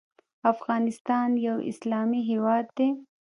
[0.51, 2.89] افغانستان یو اسلامي هیواد دی.